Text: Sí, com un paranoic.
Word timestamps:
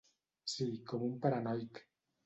Sí, 0.53 0.67
com 0.93 1.07
un 1.11 1.15
paranoic. 1.27 1.87